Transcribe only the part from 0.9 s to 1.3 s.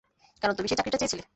চেয়েছিলে।